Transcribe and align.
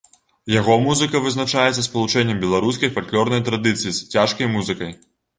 Яго 0.51 0.75
музыка 0.85 1.19
вызначаецца 1.25 1.83
спалучэннем 1.87 2.39
беларускай 2.45 2.91
фальклорнай 2.95 3.43
традыцыі 3.49 3.91
з 3.99 4.07
цяжкай 4.15 4.49
музыкай. 4.55 4.91